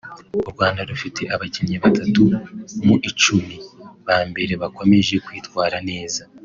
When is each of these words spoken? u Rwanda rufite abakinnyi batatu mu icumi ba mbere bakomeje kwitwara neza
u 0.47 0.51
Rwanda 0.53 0.81
rufite 0.89 1.21
abakinnyi 1.35 1.77
batatu 1.83 2.23
mu 2.85 2.95
icumi 3.09 3.55
ba 4.05 4.17
mbere 4.29 4.53
bakomeje 4.61 5.15
kwitwara 5.25 5.77
neza 5.89 6.21